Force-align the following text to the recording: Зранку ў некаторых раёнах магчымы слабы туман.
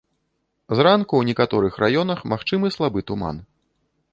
Зранку 0.77 1.13
ў 1.19 1.23
некаторых 1.35 1.77
раёнах 1.83 2.19
магчымы 2.33 2.67
слабы 2.77 2.99
туман. 3.13 3.37